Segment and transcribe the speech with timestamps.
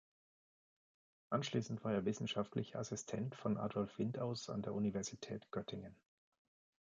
[1.29, 5.95] Anschließend war er wissenschaftlicher Assistent von Adolf Windaus an der Universität Göttingen.